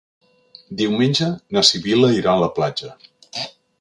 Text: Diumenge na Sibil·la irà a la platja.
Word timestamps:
Diumenge 0.79 1.27
na 1.57 1.63
Sibil·la 1.71 2.09
irà 2.21 2.33
a 2.33 2.43
la 2.45 2.49
platja. 2.57 2.91